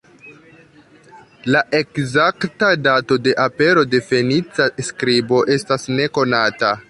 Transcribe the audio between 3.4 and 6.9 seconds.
apero de fenica skribo estas nekonata.